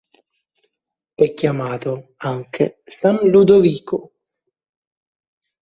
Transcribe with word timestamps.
È 1.13 1.31
chiamato 1.35 2.13
anche 2.17 2.81
"san 2.87 3.17
Ludovico". 3.29 4.13